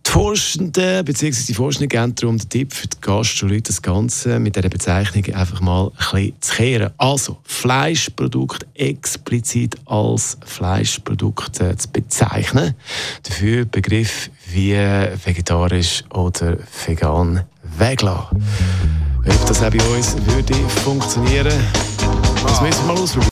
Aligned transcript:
Die 0.07 0.13
Forschenden 0.13 1.03
bzw. 1.03 1.43
die 1.49 1.53
Forschenden 1.53 1.89
geben 1.89 2.15
darum 2.15 2.37
den 2.37 2.47
Tipp 2.47 2.73
für 2.73 2.87
die 2.87 2.95
Gastroleute, 3.01 3.63
das 3.63 3.81
Ganze 3.81 4.39
mit 4.39 4.55
dieser 4.55 4.69
Bezeichnung 4.69 5.35
einfach 5.35 5.59
mal 5.59 5.87
ein 5.87 5.91
bisschen 6.11 6.41
zu 6.41 6.55
kehren. 6.55 6.93
Also, 6.97 7.37
Fleischprodukt 7.43 8.65
explizit 8.73 9.75
als 9.85 10.37
Fleischprodukt 10.45 11.59
äh, 11.59 11.75
zu 11.75 11.89
bezeichnen. 11.89 12.75
Dafür 13.23 13.65
Begriff 13.65 14.31
wie 14.49 14.75
vegetarisch 14.75 16.05
oder 16.13 16.57
vegan 16.85 17.43
weglassen. 17.77 18.41
Ob 19.27 19.45
das 19.45 19.61
auch 19.61 19.69
bei 19.69 19.83
uns 19.93 20.15
würde 20.25 20.53
funktionieren, 20.85 21.53
das 22.43 22.61
müssen 22.61 22.87
wir 22.87 22.93
mal 22.93 23.01
ausprobieren. 23.01 23.29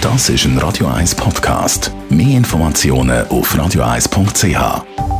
Das 0.00 0.28
ist 0.28 0.44
ein 0.44 0.56
Radio 0.58 0.86
1 0.86 1.16
Podcast. 1.16 1.90
Mehr 2.08 2.36
Informationen 2.36 3.26
auf 3.26 3.52
radio1.ch. 3.52 5.15